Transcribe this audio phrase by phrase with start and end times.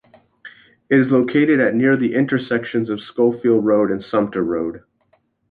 [0.89, 4.81] It is located at near the intersections of Scofield Road and Sumpter Road.